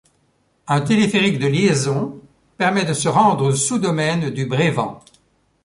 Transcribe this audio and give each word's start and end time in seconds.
Un 0.65 0.81
téléphérique 0.81 1.37
de 1.37 1.45
liaison 1.45 2.19
permet 2.57 2.85
de 2.85 2.93
se 2.95 3.07
rendre 3.07 3.45
au 3.45 3.51
sous-domaine 3.53 4.31
du 4.31 4.47
Brévent. 4.47 4.99